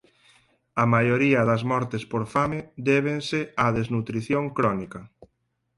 A 0.83 0.85
maioría 0.93 1.41
das 1.49 1.63
mortes 1.71 2.03
por 2.11 2.23
fame 2.33 2.59
débense 2.89 3.41
a 3.65 3.67
desnutrición 3.77 4.43
crónica. 4.57 5.01